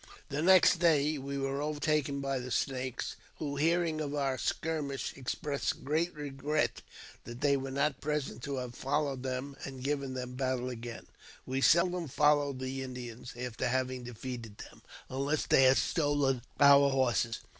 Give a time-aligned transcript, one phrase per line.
[0.29, 5.83] The next day we were overtaken by the Snakes, wh< hearing of our skirmish, expressed
[5.83, 6.81] great regret
[7.25, 11.05] that they wei not present to have followed them and given them battle agah
[11.45, 17.37] We seldom followed the Indians after having ^defeated themj unless they had stolen our horses.